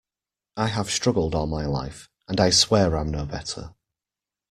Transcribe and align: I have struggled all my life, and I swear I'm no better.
I 0.57 0.69
have 0.69 0.89
struggled 0.89 1.35
all 1.35 1.45
my 1.45 1.67
life, 1.67 2.09
and 2.27 2.39
I 2.39 2.49
swear 2.49 2.97
I'm 2.97 3.11
no 3.11 3.23
better. 3.23 3.75